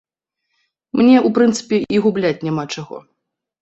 [1.01, 2.95] Мне, у прынцыпе, і губляць няма чаго.